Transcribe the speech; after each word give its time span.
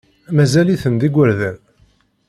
Mazal-iten 0.35 0.93
d 1.01 1.01
igerdan. 1.07 1.57